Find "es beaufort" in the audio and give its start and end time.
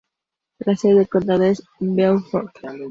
1.43-2.55